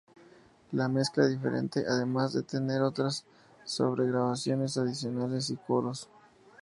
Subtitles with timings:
[0.71, 3.23] La mezcla es diferente, además de tener otras
[3.65, 6.09] sobregrabaciones adicionales y coros.